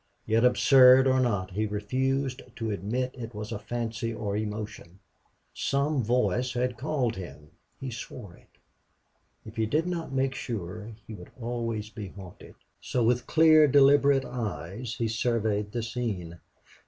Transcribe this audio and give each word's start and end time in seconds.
Yet 0.25 0.43
absurd 0.43 1.05
or 1.05 1.19
not, 1.19 1.51
he 1.51 1.67
refused 1.67 2.41
to 2.55 2.71
admit 2.71 3.13
it 3.15 3.35
was 3.35 3.51
fancy 3.51 4.11
or 4.11 4.35
emotion. 4.35 4.97
Some 5.53 6.01
voice 6.03 6.53
had 6.53 6.75
called 6.75 7.17
him. 7.17 7.51
He 7.79 7.91
swore 7.91 8.35
it. 8.35 8.49
If 9.45 9.57
he 9.57 9.67
did 9.67 9.85
not 9.85 10.11
make 10.11 10.33
sure 10.33 10.95
he 11.05 11.13
would 11.13 11.29
always 11.39 11.91
be 11.91 12.07
haunted. 12.07 12.55
So 12.79 13.03
with 13.03 13.27
clear, 13.27 13.67
deliberate 13.67 14.25
eyes 14.25 14.95
he 14.97 15.07
surveyed 15.07 15.71
the 15.71 15.83
scene. 15.83 16.39